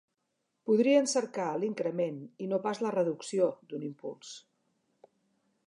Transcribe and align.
Podrien 0.69 1.09
cercar 1.11 1.49
l'increment, 1.63 2.17
i 2.45 2.49
no 2.53 2.59
pas 2.65 2.81
la 2.85 2.93
reducció, 2.97 3.51
d'un 3.73 3.85
impuls. 3.91 4.33